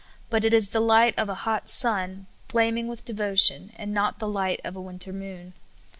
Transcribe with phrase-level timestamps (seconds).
[0.31, 4.27] But it is the light of a hot sun flaming with devotion, and not the
[4.27, 5.53] light of a winter moon.